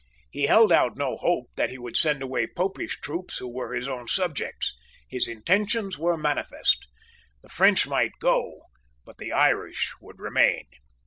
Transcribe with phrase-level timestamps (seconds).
[0.31, 3.87] He held out no hope that he would send away Popish troops who were his
[3.87, 4.75] own subjects.
[5.07, 6.87] His intentions were manifest.
[7.43, 8.63] The French might go;
[9.05, 10.63] but the Irish would remain.